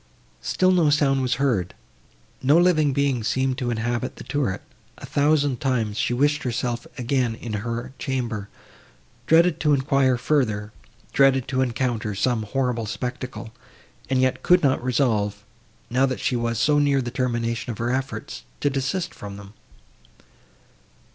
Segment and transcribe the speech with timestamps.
[0.41, 1.75] Still no sound was heard,
[2.41, 4.63] no living being seemed to inhabit the turret;
[4.97, 8.49] a thousand times she wished herself again in her chamber;
[9.27, 13.51] dreaded to enquire farther—dreaded to encounter some horrible spectacle,
[14.09, 15.45] and yet could not resolve,
[15.91, 19.53] now that she was so near the termination of her efforts, to desist from them.